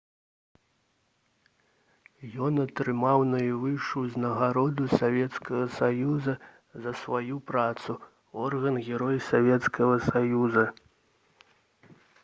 [2.45, 6.35] ён атрымаў найвышэйшую ўзнагароду савецкага саюза
[6.87, 7.99] за сваю працу—
[8.47, 10.65] ордэн «герой савецкага саюза»